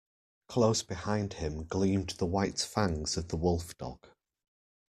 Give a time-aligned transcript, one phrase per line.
[0.47, 4.07] Close beside him gleamed the white fangs of the wolf-dog.